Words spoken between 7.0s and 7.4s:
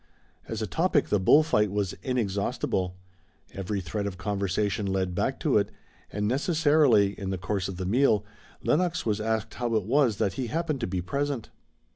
in the